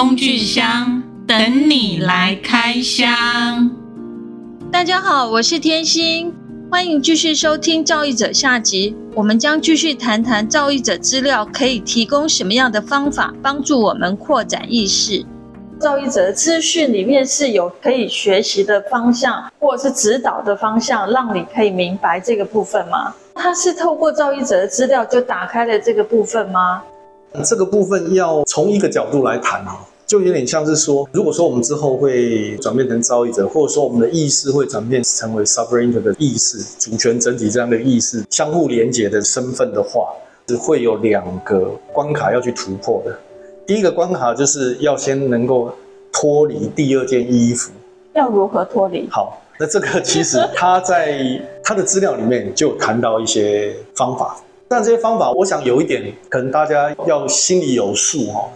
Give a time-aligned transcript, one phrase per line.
[0.00, 3.70] 工具箱等你来开箱。
[4.72, 6.34] 大家好，我是天心，
[6.70, 8.96] 欢迎继续收听造诣者下集。
[9.14, 15.22] 我们将继续谈谈造诣者资料可以提供什么样的方法，帮助我们扩展意识。
[15.78, 23.14] 造诣者的资讯里面是有可以学习的方向，或者是指导的方向，让你可以明白这个部分吗？
[23.34, 26.82] 它是透过造诣者的资料就打开了这个部分吗？
[27.44, 29.76] 这个部分要从一个角度来谈啊，
[30.10, 40.08] 就有点像是说，如果说我们之后会转变成造译者，或者说我们的意识会转变成为 Sovereign 的意识、主权整体这样的意识相互连接的身份的话，
[40.48, 43.16] 是会有两个关卡要去突破的。
[43.64, 45.72] 第一个关卡就是要先能够
[46.12, 47.70] 脱离第二件衣服，
[48.14, 49.08] 要如何脱离？
[49.12, 58.48] 好，那这个其实他在他的资料里面就谈到一些方法，但这些方法，我想有一点可能大家要心里有数哈，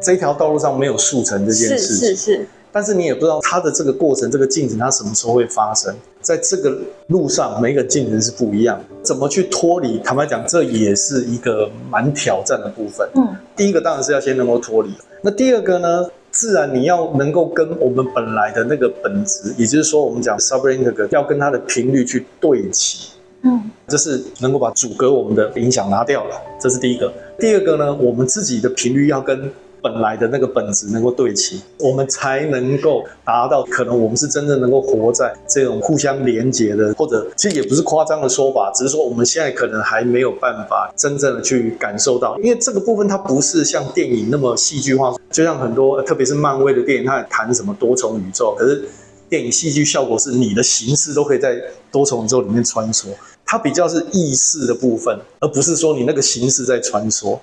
[0.00, 5.94] 这条道路上没有速成这件事情，是是是，但是你也不知道它的这个过程，这个进程它什么时候会发生。
[6.22, 9.98] 在这个路上，每一个进程是不一样，怎么去脱离？
[10.00, 13.08] 坦白讲，这也是一个蛮挑战的部分。
[13.14, 14.90] 嗯，第一个当然是要先能够脱离。
[15.22, 16.06] 那第二个呢？
[16.30, 23.14] 自然你要能够跟我们本来的那个本质，也就是说，我们讲 Sovereign 要跟它的频率去对齐。
[23.42, 27.12] 嗯，这是能够把阻隔我们的影响拿掉了，这是第一个。
[27.38, 29.50] 第二个呢，我们自己的频率要跟。
[29.82, 48.84] 本来的那个本质能够对齐，我们才能够达到可能我们是真正能够活在这种互相连接的，或者其实也不是夸张的说法，只是说我们现在可能还没有办法真正的去感受到，因为这个部分它不是像电影那么戏剧化，就像很多特别是漫威的电影，它谈什么多重宇宙，可是
[49.28, 53.06] 电影戏剧效果是你的形式都可以在多重宇宙里面穿梭，
[53.46, 57.38] 它比较是意识的部分，而不是说你那个形式在穿梭。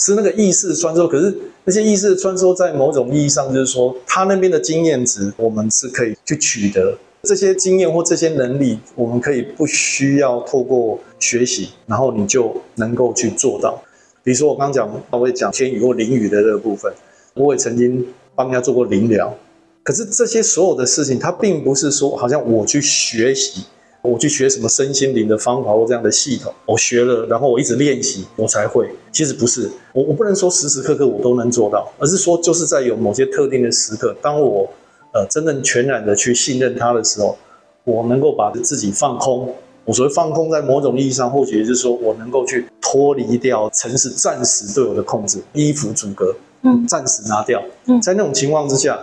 [0.00, 13.78] 是那个意识穿梭，可是那些意识穿梭在某种意义上，就是说他那边的经验值，我们是可以去取得这些经验或这些能力，我们可以不需要透过学习，然后你就能够去做到。
[14.24, 16.90] 比如说我刚讲，我会讲天语或灵语的这个部分，
[17.34, 19.36] 我也曾经帮人家做过灵疗，
[19.82, 23.66] 可是这些所有的事情，它并不是说好像我去学习。
[24.02, 28.88] 我去学什么身心灵的方法或这样的系统，我学了，然后我一直练习，我才会。
[29.12, 34.68] 其实不是，我我不能说时时刻刻我都能做到，而是说就是在有某些特定的时刻，当我
[35.12, 37.36] 呃真正全然的去信任它的时候，
[37.84, 39.54] 我能够把自己放空。
[39.84, 47.60] 我所谓放空，在某种意义上，或许也就是说我能够去脱离掉城市暂时对我的控制，衣服阻隔，嗯，暂时拿掉。
[47.86, 48.96] 嗯，在那种情况之下，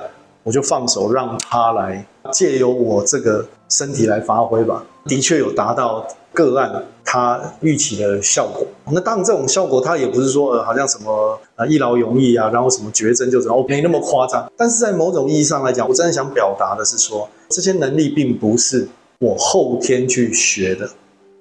[0.47, 3.45] 我就放手让他来借由我这个。
[3.69, 8.65] 身体来发挥吧，的确有达到个案他预期的效果。
[8.93, 14.49] 那当然，这种效果它也不是说呃，好像什么呃一劳永逸啊，然后什么绝症就怎么，没那么夸张。
[14.55, 18.87] 但是在某种意义上来讲，我真的想表达的是说，这些能力并不是
[19.19, 20.89] 我后天去学的。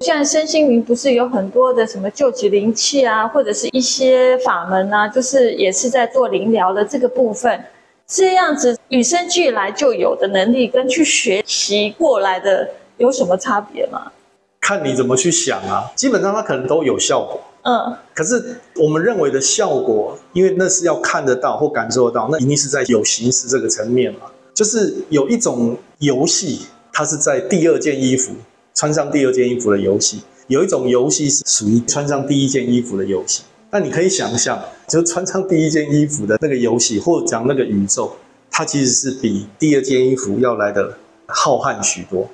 [0.01, 7.65] 现在身心灵不是有很多的什么救济灵气啊，或者是一些法门啊，就是也是在做灵疗的这个部分。
[8.09, 14.13] 这样子与生俱来就有的能力，跟去学习过来的有什么差别吗？
[14.61, 15.91] 看你怎么去想啊。
[15.97, 17.97] 基本上它可能都有效果，嗯。
[18.15, 24.21] 可是我们认为的效果，因为那是要看得到或感受得到，那一定是在有形式这个层面嘛。
[24.55, 28.33] 就是有一种游戏，它是在第二件衣服
[28.73, 33.43] 穿上第二件衣服的游戏；有一种游戏是属于穿上第一件衣服的游戏。
[33.79, 38.11] 那你可以想象，就穿上第一件衣服的那个游戏，或者讲那个宇宙，
[38.51, 42.27] 它其实是比第二件衣服要来的浩瀚许多。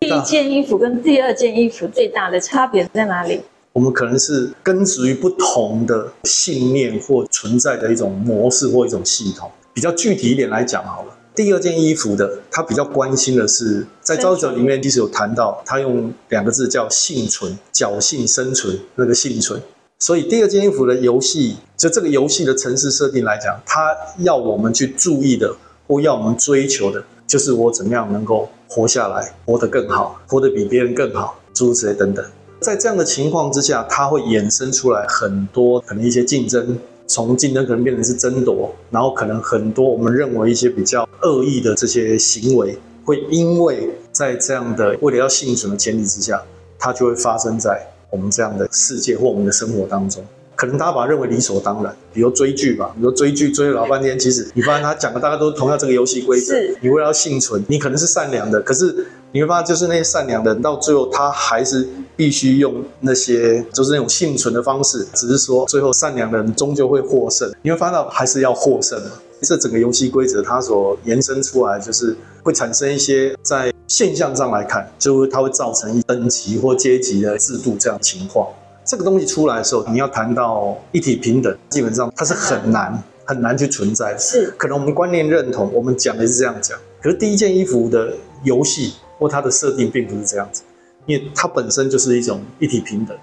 [0.00, 3.40] 第一件衣服跟第二件衣服最大的差别在哪里？
[3.72, 9.48] 我们可能是根植于不同的信念或存在的一种模式或一种系统。
[9.72, 19.62] 比较具体一点来讲好了，第二件衣服的，他比较关心的是，在造译者里面其实有谈到，他用两个字叫幸存，侥幸生存，那个幸存。
[20.02, 25.54] 所以第二件衣服的游戏，就这个游戏的城市设定来讲，它要我们去注意的，
[25.86, 32.24] 或要我们追求的，就是我怎么样能够活下来，活得更好，活得比别人更好，诸如此类等等。
[32.60, 46.42] 在这样的情况之下，它会衍生出来很多可能一些竞争，从竞争可能变成是争夺，然后可能很多我们认为一些比较恶意的这些行为，会因为在这样的为了要幸存的前提之下，
[46.78, 47.86] 它就会发生在。
[48.10, 50.24] 我们这样的世界或我们的生活当中，
[50.56, 51.94] 可能大家把它认为理所当然。
[52.12, 56.54] 比如追剧吧，比如追剧追了老半天，其实你发现他讲的大家都同样这个游戏规则。
[56.54, 56.76] 是。
[56.80, 65.06] 你为了要幸存，你可能是善良的，可是你会发现，就是那些善良的人到最后，他还是必须用那些就是那种幸存的方式。
[65.14, 67.50] 只是说，最后善良的人终究会获胜。
[67.62, 69.10] 你会发现还是要获胜嘛？
[69.42, 78.46] 这整个游戏规则它所延伸出来，就是会产生一些在现象上来看，就是它会造成一等级或阶级的制度这样的情况。
[78.84, 84.18] 这个东西出来的时候，你要谈到一体平等，基本上它是很难很难去存在的。
[84.18, 88.12] 是，可能我们观念认同，我们讲的是这样讲，可是第一件衣服的
[88.42, 90.62] 游戏或它的设定并不是这样子，
[91.06, 93.16] 因为它本身就是一种一体平等。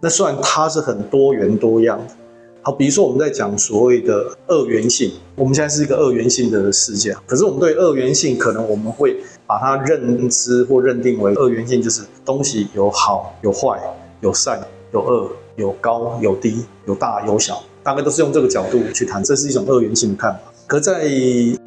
[0.00, 2.14] 那虽然它是很多元多样的。
[2.64, 9.16] 好，比如说我们在讲所谓的二元性，我们现在是一个二元性的世界，可是我们对二元性可能我们会
[9.48, 13.80] 把它认知或认定为二元性就是东西有好有坏，
[14.20, 20.40] 有善有恶，有高有低，有大有小，大概都是用这个角度去谈，这是一种二元性的看法。
[20.68, 21.04] 可在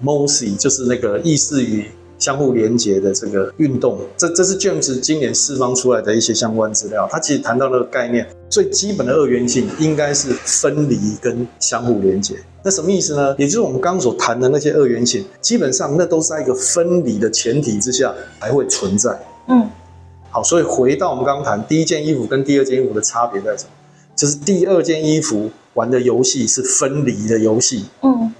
[0.01, 1.85] MOSI 就是那个意识与
[2.17, 7.07] 相互连接的这个运动，这这是 James 今年释放出来的一些相关资料。
[7.11, 12.35] 他其实谈到那个概念，最基本的二元性应该是分离跟相互连接。
[12.63, 13.35] 那什么意思呢？
[13.37, 19.19] 也就是我们刚刚所谈的那些二元性，基本上那都是在一个分离的前提之下才会存在。
[19.47, 19.69] 嗯，
[20.31, 23.69] 好，所以回到我们刚刚谈第一件衣服跟第二件衣服的差别在什么？
[24.15, 27.85] 就是第二件衣服玩的游戏是分离的游戏。
[28.01, 28.33] 嗯。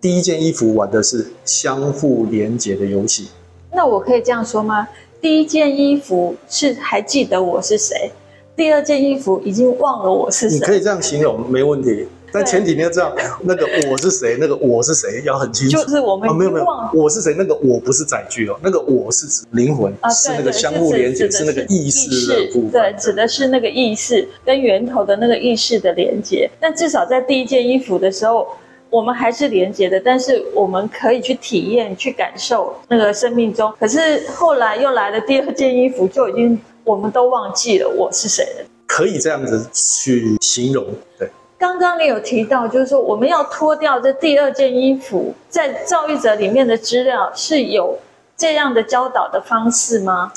[0.00, 3.28] 第一件衣服玩的是相互连接的游戏，
[3.72, 4.86] 那我可以这样说吗？
[5.20, 8.12] 第一件衣服是还记得我是谁，
[8.54, 10.56] 第二件衣服已经忘了我是谁。
[10.56, 12.06] 你可以这样形容，没问题。
[12.30, 13.12] 但前提你要知道，
[13.42, 15.78] 那个我是谁，那个我是谁要很清楚。
[15.78, 17.34] 就是我们、哦、没有没有，我是谁？
[17.36, 22.70] 那个我不是载具哦，那个我是指灵魂，啊、是那个相互连接，是那个意识的部分。
[22.70, 26.48] 对，指的是那个意识跟源头的那个意识的连接。
[26.60, 28.46] 但至少在第一件衣服的时候。
[28.90, 33.72] 我们还是连接的，但是我们可以去体验、去感受那个生命中。
[33.78, 38.66] 可是后来又来了第二件衣服，就已经我们都忘记了我是谁了。
[38.86, 40.86] 可以这样子去形容，
[41.18, 41.28] 对。
[41.58, 47.98] 刚刚你有提到，就是说我们要脱掉这第二件衣服，在造诣者里面的资料是有
[48.36, 50.32] 这样的教导的方式吗？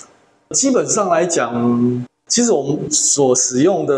[0.49, 3.95] 基本上来讲，其实我们所使用的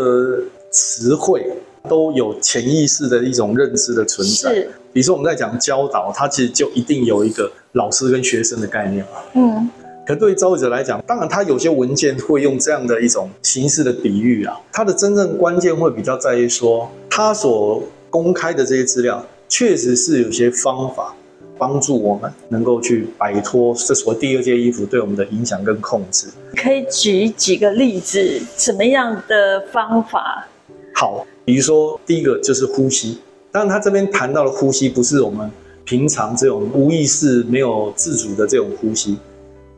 [0.70, 1.50] 词汇。
[1.88, 4.54] 都有潜意识的一种认知的存在。
[4.54, 9.10] 是，比如说我们在讲教导，它其实就一定有一个老师跟学生的概念嘛。
[9.34, 9.70] 嗯。
[10.06, 21.14] 可对于教育者来讲，当然他有些文件会用这样的一种形式的比喻啊，它的真正关键会比较在于说，他所公开的这些资料，确实是有些方法
[21.56, 26.26] 帮助我们能够去摆脱这所谓第二件衣服对我们的影响跟控制。
[26.54, 30.46] 可以举几个例子，什么样的方法？
[30.94, 31.26] 好。
[31.44, 33.18] 比如说，第一个就是呼吸。
[33.52, 35.50] 当然，他这边谈到的呼吸，不是我们
[35.84, 39.16] 平常这种无意识、没有自主的这种呼吸，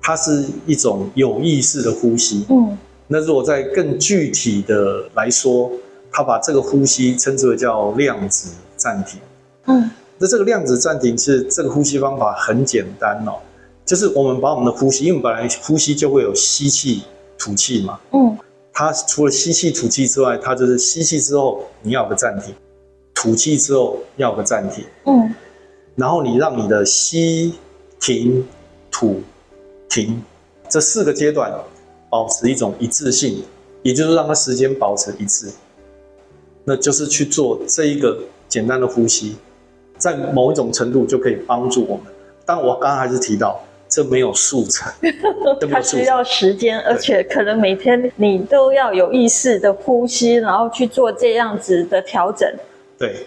[0.01, 2.47] 它是一种有意识的呼吸。
[2.49, 2.79] 嗯。
[3.09, 5.71] 那如果再更具体的来说，
[6.11, 9.21] 他把这个呼吸称之为叫量子暂停。
[9.67, 9.91] 嗯。
[10.19, 13.35] 那这个量子暂停是这个呼吸方法很简单哦，
[13.85, 17.03] 就是我们把我们的呼吸，因为本来呼吸就会有吸气、
[17.37, 17.99] 吐气嘛。
[18.13, 18.39] 嗯。
[18.79, 22.55] 它除了吸气、吐气之外，它就是吸气之后你要有个暂停，
[23.15, 24.85] 吐气之后要有个暂停。
[25.07, 25.35] 嗯，
[25.95, 27.55] 然后你让你的吸、
[27.99, 28.47] 停、
[28.91, 29.23] 吐、
[29.89, 30.23] 停
[30.69, 31.51] 这四个阶段
[32.11, 33.43] 保持一种一致性，
[33.83, 35.51] 也就是让它时间保持一致。
[36.63, 39.37] 那就是去做这一个简单的呼吸，
[39.97, 42.05] 在某一种程度就可以帮助我们。
[42.45, 43.59] 但我刚刚还是提到。
[43.89, 44.93] 这没有速成，
[45.71, 52.53] 它需要时间，而且可能每天你都要有意识的呼吸，然后去做这样子的调整。
[52.99, 53.27] 对，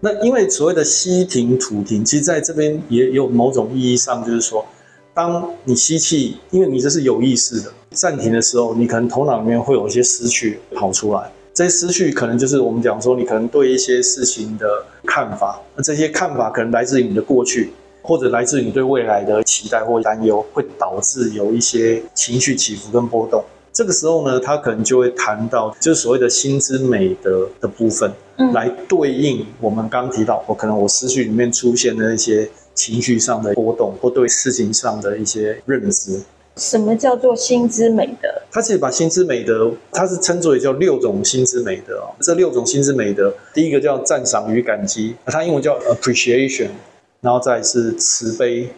[0.00, 4.66] 那因为所谓的吸停吐停，其实在这边也有某种意义上，就是说，
[5.14, 14.66] 当你吸气，因为你这是有意识的，暂停的时候，你可能头脑里面会有一些思绪跑出来，这些思绪可能就是我们讲说，你可能对一些事情的
[15.06, 17.70] 看法，那这些看法可能来自于你的过去。
[18.10, 23.40] 或者来自于你对未来的期待或担忧，会导致有一些情绪起伏跟波动。
[23.72, 36.20] 这个时候呢，他可能就会谈到，就是所谓的心之美德的部分，嗯，来对应我们刚提到，我可能我思绪里面出现的一些情绪上的波动，或对事情上的一些认知。
[36.56, 38.28] 什么叫做心之美德？
[38.50, 42.10] 他其实把心之美德，他是称作也叫六种心之美德哦。
[42.20, 46.70] 这六种心之美德，第一个叫赞赏与感激，它英文叫 appreciation。
[47.20, 48.68] 然后再是慈悲、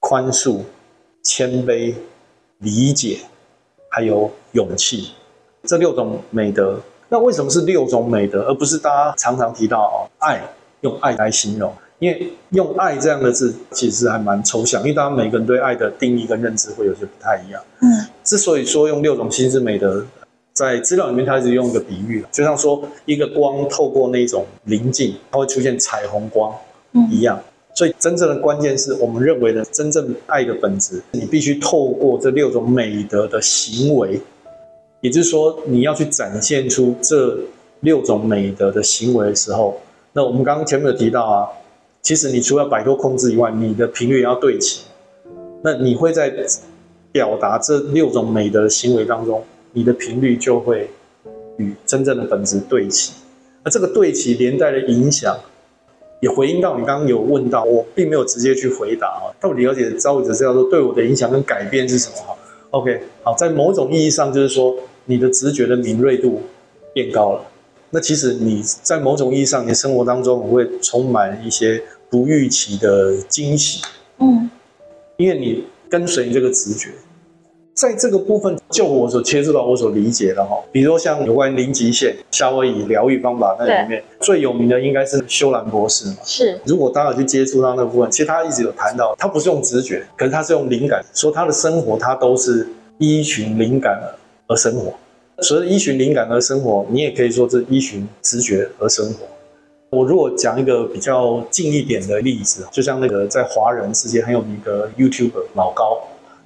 [0.00, 0.60] 宽恕、
[1.22, 1.94] 谦卑、
[2.58, 3.18] 理解，
[3.88, 5.10] 还有勇气，
[5.64, 6.80] 这六种美德。
[7.08, 10.42] 那为什么是六种美德，而不是大家常常提到哦，爱，
[10.80, 11.72] 用爱来形容？
[12.00, 17.62] 因为用爱这样的字其实还蛮抽象，因为大家每个人对爱的定义跟认知会有些不太一样。
[17.80, 20.04] 嗯，之所以说用六种心智美德，
[20.52, 26.52] 在资料里面，它是用一个比喻，就像说一个光透过那种棱镜，它会出现彩虹光
[27.10, 27.40] 一样。
[27.74, 34.20] 所以真正的关键是我们认为的真正爱的本质，你必须透过这六种美德的行为，
[35.00, 37.36] 也就是说，你要去展现出这
[37.80, 39.80] 六种美德的行为的时候，
[40.12, 41.48] 那我们刚刚前面有提到啊，
[42.00, 44.84] 其实你除了摆脱控制以外，你的频率也要对齐。
[45.64, 46.32] 那你会在
[47.10, 50.88] 表达这六种美德的行为当中，你的频率就会
[51.56, 53.14] 与真正的本质对齐。
[53.64, 55.36] 而这个对齐连带的影响，
[56.20, 62.16] 也回应到你刚刚有问到，我并没有直接去回答啊，到底了解造物者这样说对我的影响跟改变是什么？
[62.26, 62.36] 哈
[62.70, 66.42] ，OK，好，在某种意义上就是说，你的直觉的敏锐度
[66.92, 67.44] 变高了。
[67.90, 71.80] 那其实你在某种意义上，你的生活当中会充满一些
[72.10, 73.82] 不预期的惊喜。
[74.18, 74.50] 嗯。
[75.16, 76.88] 因为你跟随这个直觉，
[77.74, 86.16] 在这个部分，就我所切入到我所理解的哈，比如说像有关零极限夏威夷疗愈方法那里面最有名的应该是修兰博士嘛。
[86.24, 94.00] 是，如果大家有去接触到那部分，其实他一直有谈到，他不是用直觉，可是他是用灵感，说他的生活他都是依循灵感
[94.46, 94.94] 而生活。
[95.40, 99.26] 所以依循灵感而生活，你也可以说是依循直觉而生活。
[99.90, 105.98] 我如果讲一个比较近一点的例子，就像那个在华人世界很有名的 YouTuber 老高，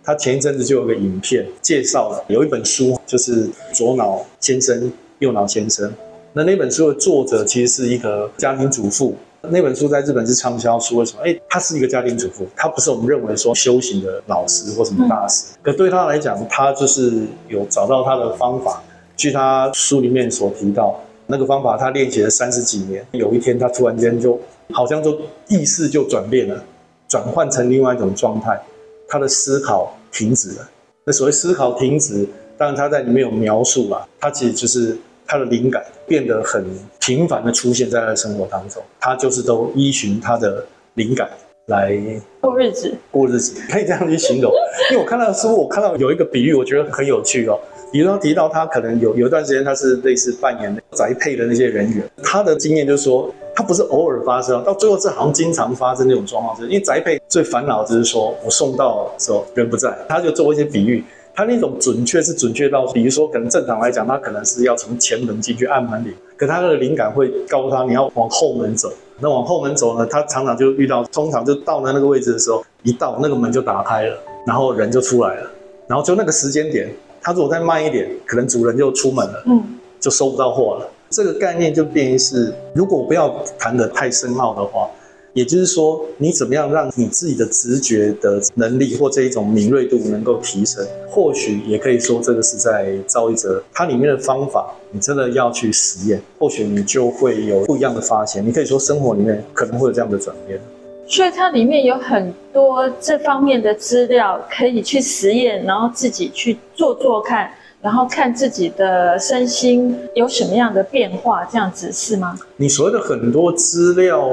[0.08, 5.92] 他前一阵子就有个影片介绍了有一本书，就是左脑先生、右脑先生。
[6.32, 10.96] 那那本书的作者其实是一个家庭主妇，那本书在日本是畅销书。
[10.96, 11.20] 为什么？
[11.22, 15.44] 哎，他是一个家庭主妇，他不是我们认为说修行的老师或什么大师。
[15.60, 17.12] 可对他来讲，他就是
[17.48, 18.82] 有找到他的方法。
[19.14, 20.98] 据他书里面所提到。
[21.26, 23.06] 那个方法，他练习了三十几年。
[23.12, 24.40] 有一天，他突然间就
[24.72, 26.64] 好像就意识就转变了，
[27.06, 28.58] 转换成另外一种状态。
[29.06, 30.70] 他的思考停止了。
[31.04, 34.06] 那所谓思考停止，当然他在里面有描述啊。
[34.20, 34.96] 他其实就是
[35.26, 36.64] 他的灵感变得很
[37.00, 38.82] 频繁的出现在他的生活当中。
[39.00, 41.28] 他就是都依循他的灵感
[41.66, 41.98] 来
[42.40, 44.52] 过日子，过日子可以这样去形容。
[44.90, 47.58] 因为我看到的书，我看到有一个比喻，我觉得很有趣哦。
[47.90, 61.02] 比如说提到他可能有有一段时间他是类似扮演宅配的那些人员，他的经验就是说，他不是偶尔发生，到最后是好像经常发生那种状况，是因为宅配最烦恼就是说我送到的时候人不在，他就做一些比喻，
[61.34, 75.50] 他那种准确是准确到，比如说可能正常来讲，他可能是要从前门进去按门铃，可他的灵感会告诉他你要往后门走，那往后门走呢，他常常就遇到，通常就到了那个位置的时候，一到那个门就打开了，然后人就出来了，
[75.88, 76.88] 然后就那个时间点。
[77.20, 79.60] 他如果再慢一点，可能主人就出门了，嗯，
[79.98, 80.88] 就收不到货了。
[81.10, 84.88] 这个概念就变于是，如果不要谈得太深奥的话，
[85.34, 90.84] 也就是说，你怎么样让你自己的直觉的能力或这一种敏锐度能够提升？
[91.08, 98.44] 或许也可以说，这个是在造一则它里面的方法，你真的要去实验，或许你就会有不一样的发现。
[98.44, 100.60] 你可以说，生活里面可能会有这样的转变。
[101.06, 107.50] 所以它里面有很多这方面的资料，可以去实验，然后自己去做做看，
[107.80, 112.38] 然后看自己的身心有什么样的变化，这样子是吗？
[112.56, 114.28] 你所谓的很多资料，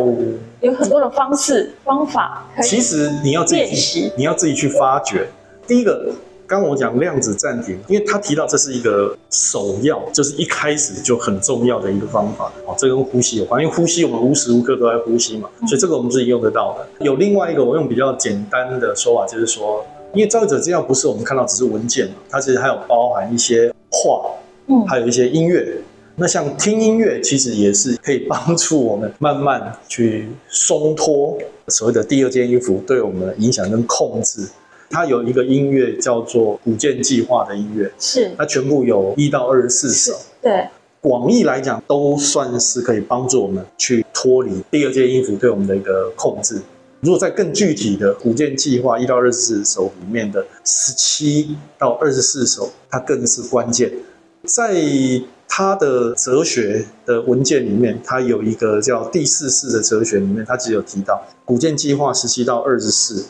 [0.62, 5.28] 有很多的方式方法，其实你要自己练习，你要自己去发掘。
[5.68, 6.12] 第一个。
[6.48, 12.52] 刚刚我讲量子暂停，因为他提到这是一个首要，就是一开始就很重要的一个方法。
[12.68, 17.04] 哦，这跟呼吸有关，因为呼吸我们无时无刻都在呼吸嘛，所以这个我们自己用得到的。
[17.04, 19.84] 有另外一个我用比较简单的说法，就是说，
[20.16, 24.32] 因为造物者资料不是我们看到只是文件嘛，它其实还有包含一些话，
[24.68, 25.78] 嗯，还有一些音乐。
[26.16, 34.48] 那像听音乐，其实也是可以帮助我们慢慢去松脱所谓的第二件衣服对我们的影响跟控制。
[34.90, 40.66] 它有一个音乐叫做古建计划的音乐，是它全部有一到二十四首，对，
[41.02, 46.62] 广义来讲都算是可以帮助我们去脱离第二件衣服对我们的一个控制。
[47.06, 53.94] 如果在更具体的古剑计划一到二十四首里面的十七到二十四首，它更是关键。
[54.44, 54.74] 在
[55.48, 63.24] 它的哲学的文件里面，它有一个叫第四式的哲学里面，它只有提到古剑计划十七到二十四。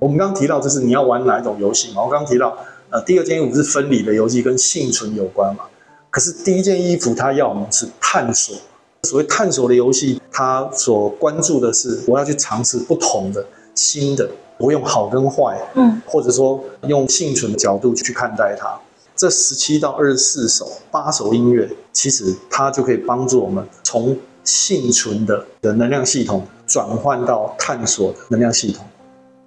[0.00, 2.02] 我们刚刚提到，就是你要玩哪一种游戏嘛？
[2.02, 2.58] 我刚刚提到，
[2.90, 5.66] 呃，第二件衣服是分离的游戏，跟幸存有关嘛。
[6.10, 8.56] 可是第一件衣服，它要么是探索。
[9.02, 14.28] 所谓探索的游戏，它所关注的是我要去尝试不同的新的，
[14.58, 18.78] 不用好跟坏，嗯，或者说用幸存的角度去看待它。
[19.16, 28.84] 这十七到二十四首八首音乐，其实它就可以帮助我们从幸存的的能量系统转换到探索的能量系统。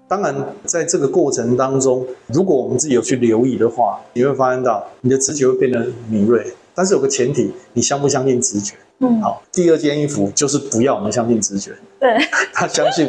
[0.07, 8.75] 当然，在这个过程当中，如果我们自己有去留意的话，你会发现到你的直觉会变得敏锐，但是有个前提，你相不相信直觉？
[8.99, 9.41] 嗯，好。
[9.51, 12.17] 第二件衣服就是不要我们相信直觉，对，
[12.53, 13.07] 他相信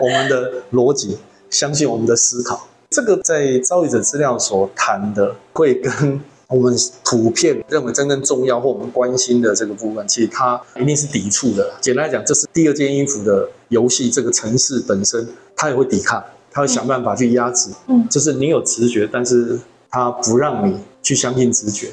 [0.00, 1.18] 我们的逻辑，
[1.50, 2.68] 相信我们的思考。
[2.90, 11.72] 这个在造译者资料所谈的，会跟我们普遍认为真正重要或我们关心的这个部分，其实它一定是抵触的。
[11.80, 17.70] 简单来讲，这是第二件衣服的游戏，这个城市本身，它也会抵抗，它会想办法去压制。
[17.88, 19.58] 嗯，就是你有直觉，但是
[19.90, 21.88] 它不让你去相信直觉。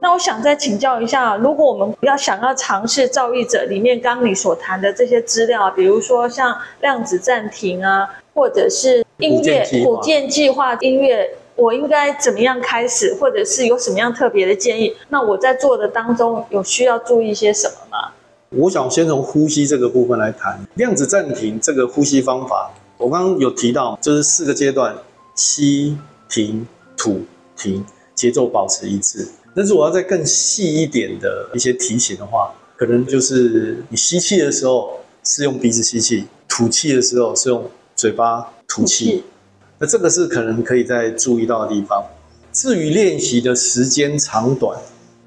[0.00, 14.94] 那我想再请教一下，如果我们要想要尝试造诣者里面刚刚你所谈的这些资料，比如说像量子暂停啊，或者是音乐补件计划音乐，我应该怎么样开始，或者是有什么样特别的建议？
[15.08, 18.12] 那我在做的当中有需要注意些什么吗？
[18.50, 22.70] 我想先从呼吸这个部分来谈量子暂停这个呼吸方法。
[22.96, 24.94] 我刚刚有提到，就是四个阶段：
[25.34, 27.20] 吸、停、吐、
[27.56, 29.28] 停，节奏保持一致。
[29.58, 39.24] 但是我要再更细一点的一些提醒的话，可能就是你吸气的时候是用鼻子吸气，吐气的时候是用嘴巴吐气。
[39.80, 42.04] 那这个是可能可以再注意到的地方。
[42.52, 44.78] 至于练习的时间长短，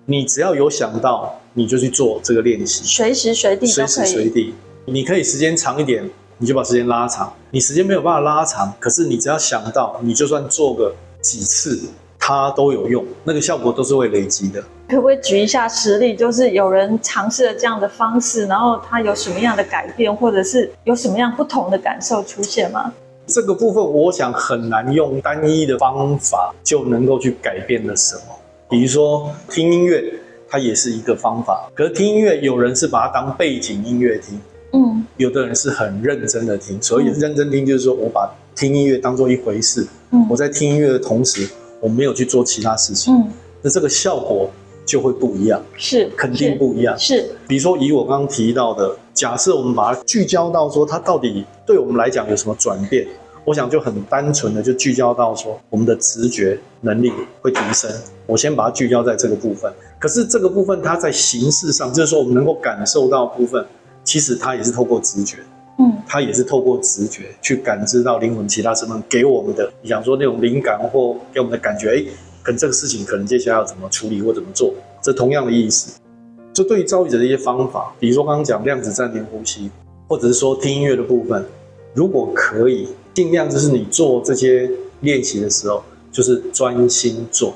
[0.06, 3.68] 你只要有想到，你就去做这个练习，随时随地。
[3.68, 4.54] 随时随地，
[4.86, 7.34] 你可以时间长一点，你就把时间拉长。
[7.52, 11.82] 你时间没有办法拉长，可是你只要想到，你就算做个几次。
[12.24, 14.64] 它都有用，那个效果都是会累积的。
[14.88, 16.16] 可不可以举一下实例？
[16.16, 22.94] 就是有人尝试了这样的方式，然后他有什么样的改变，或者是有什么样不同的感受出现吗？
[23.26, 28.22] 这个部分我想很难用单一的方法就能够去改变了什么。
[28.70, 30.14] 比如说听音乐，
[30.48, 31.68] 它也是一个方法。
[31.74, 34.40] 可是听音乐，有人是把它当背景音乐听，
[34.74, 36.80] 嗯，有的人是很认真的听。
[36.82, 41.50] 所以认真听就是说我把听音乐当做一回事，嗯，我在听音乐的同时。
[41.82, 43.28] 我没有去做其他事情，嗯，
[43.62, 44.50] 那这个效果
[44.86, 47.18] 就会不一样，是肯定不一样，是。
[47.18, 53.06] 是比如说以我刚刚提到的，假设我们把它聚焦到说它到底对我们来讲有什么转变，
[53.44, 57.92] 我想就很单纯的就聚焦到说我们的直觉能力会提升。
[58.28, 63.66] 我先把它聚焦在这个部分，可是这个部分它在形式上，就是说我们能够感受到的部分，
[64.04, 65.38] 其实它也是透过直觉。
[65.80, 72.06] 嗯，他也是透过直觉去感知到灵魂其他成分给我们的，你想说那种灵感或给我们的感觉，哎，
[72.44, 76.00] 跟这个事情可能接下来要怎么处理或怎么做，这同样的意思。
[76.54, 79.72] 就对于造译者的一些方法，比如说刚刚讲量子暂停呼吸，
[80.08, 81.46] 或者是说听音乐的部分，
[81.94, 85.82] 如果可以，尽量就是你做这些练习的时候，
[86.12, 87.54] 就是专心做，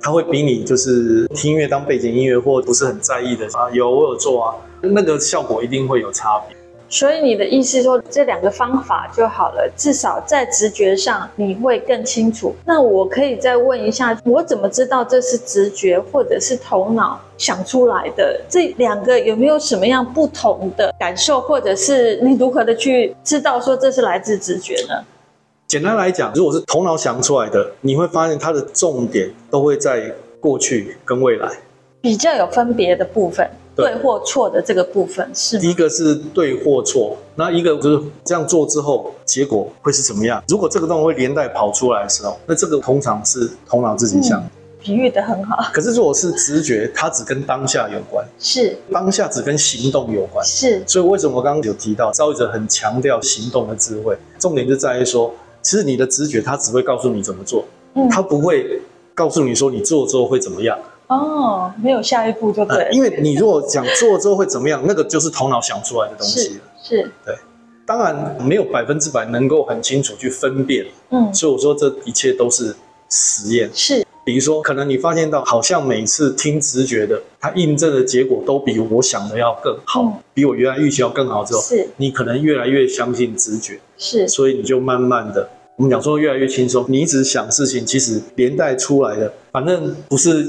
[0.00, 6.56] 他会比你就是听音乐当背景音乐或不是很在意的啊，有我有做啊，那个效果一定会有差别。
[6.88, 12.54] 所以你的意思说这两个方法就好了，至少在直觉上你会更清楚。
[12.64, 18.40] 那我可以再问一下，我怎么知道这是直觉或者是头脑想出来的？
[18.48, 25.04] 这两个有没有什么样不同的感受，或者是你如何的去知道说这是来自直觉呢？
[25.66, 31.46] 简单来讲，如果是头脑想出来的，你会发现它的重点都会在过去跟未来，
[32.00, 33.46] 比较有分别的部分。
[33.84, 40.42] 对或错的这个部分是第一个是对或错，那一个就是这样做之后结果会是怎么样？
[40.48, 44.40] 如果这个东西会连带跑出来的时候，那这个通常是头脑自己想。
[44.40, 45.70] 嗯，比喻的很好。
[45.72, 50.82] 可是如果是直觉，它只跟当下有关，是当下只跟行动有关，是。
[50.86, 54.16] 所以为什么我刚刚有提到造译者很强调行动的智慧？
[54.38, 57.64] 重点就在于说，其实你的直觉它只会告诉你怎么做，
[57.94, 58.80] 嗯，它不会
[59.14, 60.78] 告诉你说你做之后会怎么样。
[61.08, 62.84] 哦，没有下一步就对了。
[62.84, 66.60] 呃，因为你如果讲做之后会怎么样，那个就是头脑想出来的东西了。
[66.82, 67.34] 是，是对。
[67.86, 70.84] 当然没有百分之百能够很清楚去分辨。
[71.08, 72.76] 嗯，所以我说这一切都是
[73.08, 73.70] 实验。
[73.72, 83.80] 是，比如说可能你发现到，好像每次听直觉的，它印证的结果都比我想的要更好，嗯，比我原来预期要更好之后，是，你可能越来越相信直觉。
[83.96, 86.84] 是，所以你就慢慢的，我们讲说越来越轻松。
[86.88, 90.46] 你一直想事情，其实连带出来的，反正不是。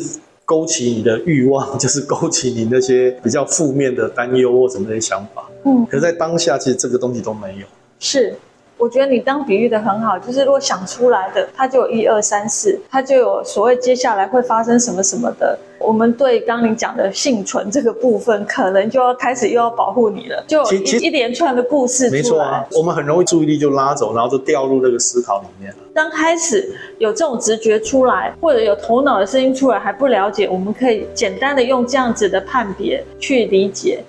[0.49, 5.47] 勾起你的欲望， 就是勾起你那些比较负面的担忧或什么那些想法。
[5.63, 7.67] 嗯，可是在当下，其实这个东西都没有。
[7.99, 8.35] 是。
[8.77, 15.59] 我觉得你当比喻的很好，就是如果想出来的，它就有一二三四，它就有所谓接下来会发生什么什么的。
[15.79, 22.09] 我们对刚刚你讲的幸存这个部分，可能就要开始又要保护你了，就一一连串的故事。
[22.09, 25.77] 没错啊，我们很容易注意力就拉走，然后就掉入这个思考里面了。
[25.93, 34.03] 刚开始有这种直觉出来，或者有头脑的声音出来还不了解，我们可以简单的用这样子的判别去理解。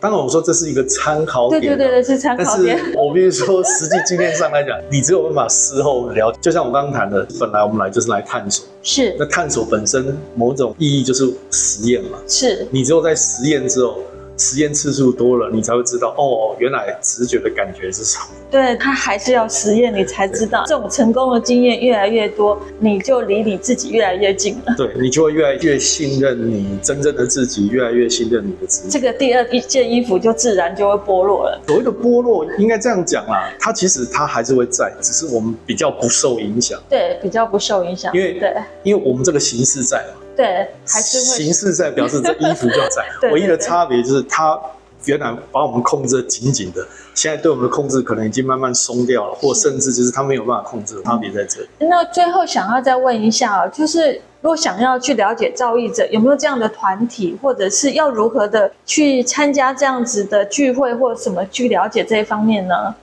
[0.00, 2.76] 当然我说这是一个参考点，对对对对，是参考点。
[2.76, 6.38] 但是我必须说，实际经验上来讲，你只有办法事后了解。
[6.40, 9.14] 就像我刚刚谈的，本来我们来就是来探索，是。
[9.18, 12.66] 那探索本身某种意义就是实验嘛，是。
[12.70, 13.98] 你只有在实验之后。
[14.40, 18.24] 实验次数多了，你才会知道哦，原来直觉的感觉是什么。
[18.50, 20.64] 对，他还是要实验，你才知道。
[20.66, 24.74] 这种成功的经验越来越多，你就离你自己越来越近了。
[24.78, 28.88] 对，你就会越来越信任你真正的自己，越来越信任你的直觉。
[28.88, 31.60] 这个第二一件衣服就自然就会剥落了。
[31.66, 36.80] 所谓的剥落，应该这样讲啦，它其实它还是会在，只是我们比较不受影响。
[36.88, 38.10] 对，比较不受影响。
[38.16, 40.19] 因为对，因为我们这个形式在嘛。
[40.36, 44.58] 对，还是会形式在表示这衣服就在， 唯一的差别就是它
[45.04, 51.68] 原来把我们控制的紧紧的，现在对我们的控制可能已经慢慢松掉了，或甚至就是它没有办法控制差别在这里。
[51.78, 62.94] 那最后想要再问一下啊，就是如果想要去了解造诣者，有没有这样的团体，或者是要如何的去参加这样子的聚会，或者什么去了解这一方面呢？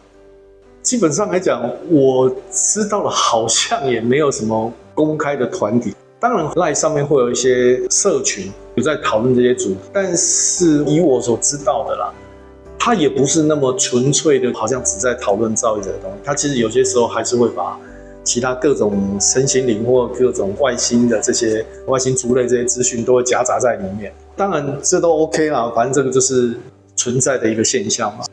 [0.81, 5.93] 基本上来讲，我知道了，好像也没有什么公开的团体。
[6.19, 12.11] 当然，LINE 上面会有一些社群有在讨论这些主题，但是以我所知道的啦，
[12.79, 16.17] 它也不是那么纯粹的，好像只在讨论造诣者的东西。
[16.23, 17.79] 它其实有些时候还是会把
[18.23, 24.11] 其他各种身心灵或各种外星的这些外星族类这些资讯都会夹杂在里面。
[24.35, 26.55] 当然，这都 OK 啦，反正这个就是
[26.95, 28.25] 存在的一个现象嘛。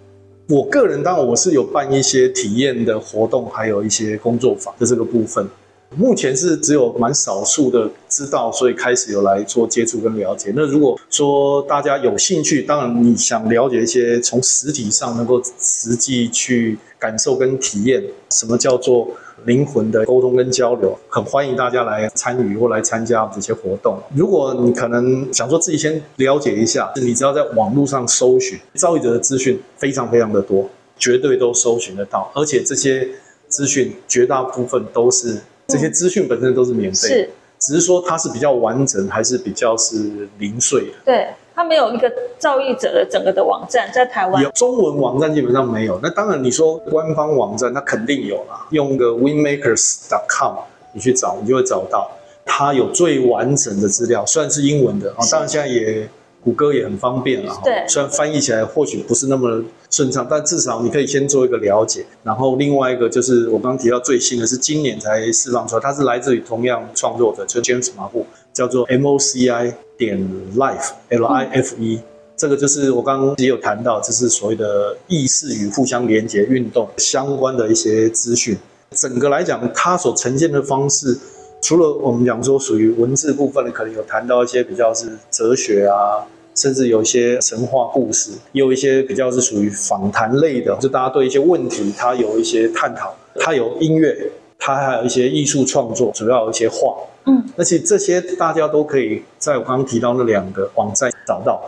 [0.49, 5.47] 我个人当然我是有办一些体验的活动，还有一些工作坊的这个部分。
[5.97, 10.53] 目前是只有蛮少数的知道，所以开始有来做接触跟了解。
[10.55, 19.09] 那如果说大家有兴趣，当然你想了解一些从实体上能够实际去感受跟体验，什么叫做
[19.45, 23.99] 灵魂的沟通跟交流，很欢迎大家来参与或来参加这些活动。
[24.15, 33.09] 如果你可能想说自己先了解一下，你只要在网络上搜寻造诣者的资讯，非常非常的多，绝对都搜寻得到，而且这些
[33.49, 35.41] 资讯绝大部分都是。
[35.69, 40.93] 这些资讯本身都是免费的，是，只是说它是比较完整，还是比较是零碎的。
[41.05, 45.99] 对，它没有一个造诣者的整个的网站，在台湾有中文网站基本上没有。
[46.03, 50.57] 那当然你说官方网站，那肯定有啦，用个 winmakers.com
[50.93, 52.11] 你去找，你就会找到，
[52.45, 56.09] 它有最完整的资料，虽然是英文的啊，当然现在也。
[56.45, 62.05] 谷歌也很方便了，对，虽然翻译起来或许不是那么顺畅，但至少你可以先做一个了解。
[62.23, 70.19] 然后另外一个就是我刚刚提到最新的是今年才释放出来，它是来自于同样创作者，就是 James 马布，叫做 MOCI 点
[70.57, 72.03] Life L I F E，嗯，
[72.37, 78.59] 这个就是我刚刚也有谈到，就是所谓的意识与互相连接运动相关的一些资讯。
[78.91, 81.19] 整个来讲，它所呈现的方式，
[81.65, 86.23] 除了我们讲说属于文字部分的，可能有谈到一些比较是哲学啊。
[86.55, 94.17] 甚至有一些神话故事，也有一些比较是属于访谈类的，就大家对一些问题，它有一些探讨，它有音乐，
[94.57, 101.61] 它还有一些艺术创作，主要有一些画，嗯，而且这些大家都可以在我刚刚提到那两个网站找到。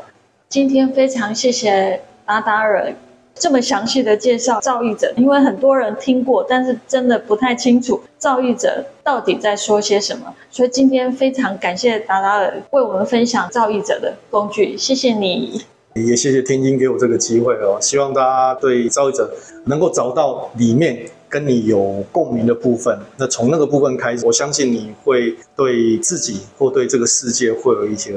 [0.48, 2.94] 今天非常谢谢达达尔。
[3.38, 10.35] 这么详细的介绍造诣者，因为很多人听过，但是真的不太清楚造诣者到底在说些什么。
[10.51, 15.61] 所以今天非常感谢达达尔为我们分享造诣者的工具，谢谢你，
[15.94, 17.79] 也谢谢天津给我这个机会哦。
[17.81, 19.31] 希望大家对造诣者
[19.66, 28.14] 能够找到里面跟你有共鸣的部分，那从那个部分开始，我相信你会对自己或对这个世界会有一些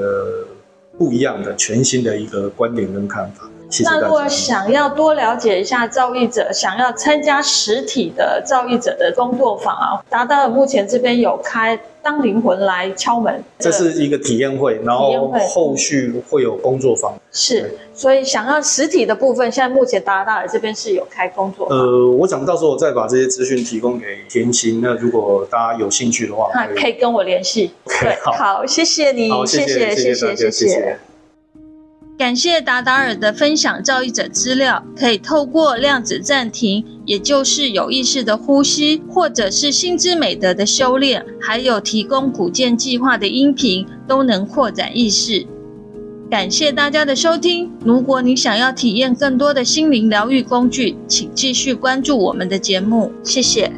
[0.97, 3.49] 不一样的、全新的一个观点跟看法。
[3.83, 17.13] 那如果想要多了解一下造诣者，想要参加实体的造诣者的工作坊啊，达到目前这边有开《当灵魂来敲门》，这是一个体验会，然后后续会有工作坊。
[17.31, 21.67] 是，所以想要实体的部分，现在目前达到这边是有开工作。
[21.69, 24.81] 呃，我想到时候我再把这些资讯提供给田心。
[24.81, 27.71] 那如果大家有兴趣的话，可以跟我联系。
[27.85, 30.99] 对，好，谢谢你，谢谢，谢谢，谢谢。
[32.19, 45.47] 感谢达达尔的分享，造诣者资料可以透过量子暂停，也就是有意识的呼吸，或者是心之美德的修炼，还有提供古建计划的音频，都能扩展意识。
[46.29, 47.71] 感谢大家的收听。
[47.85, 53.13] 如果你想要体验更多的心灵疗愈工具，请继续关注我们的节目。
[53.23, 53.71] 谢谢。